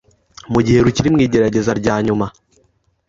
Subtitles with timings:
[0.51, 2.25] mu gihe rukiri mu igerageza rya nyuma,